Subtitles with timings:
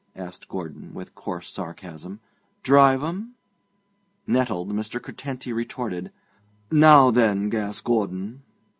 [0.15, 2.21] asked Gordon, with coarse sarcasm;
[2.63, 3.35] 'drive 'em?'
[4.25, 4.99] Nettled, Mr.
[4.99, 6.11] Curtenty retorted:
[6.71, 8.41] 'Now, then, Gas Gordon!'